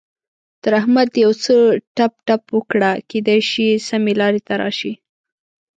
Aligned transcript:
تر 0.63 0.71
احمد 0.81 1.09
يو 1.23 1.31
څه 1.43 1.55
ټپ 1.95 2.13
ټپ 2.27 2.43
وکړه؛ 2.57 2.91
کېدای 3.09 3.39
شي 3.49 3.67
سمې 3.89 4.13
لارې 4.21 4.41
ته 4.47 4.53
راشي. 4.61 4.93